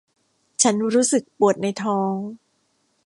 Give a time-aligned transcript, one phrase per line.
[0.61, 2.13] ฉันรู้สึกปวดในท้อง